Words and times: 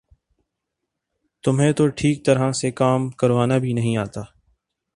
تمہیں 1.43 1.71
تو 1.73 1.87
ٹھیک 1.87 2.25
طرح 2.25 2.51
سے 2.51 2.71
کام 2.71 3.09
کروانا 3.11 3.57
بھی 3.57 3.73
نہیں 3.73 3.97
آتا 3.97 4.21